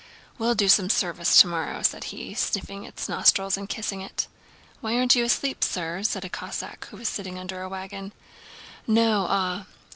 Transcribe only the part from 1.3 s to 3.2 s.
tomorrow," said he, sniffing its